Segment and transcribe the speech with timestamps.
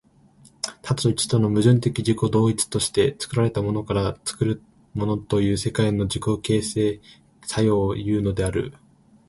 [0.81, 4.63] 多と一との矛盾的自己同一として、作られたものから作る
[4.95, 6.99] ものへという世界の自己形成
[7.45, 8.73] 作用をいうのである。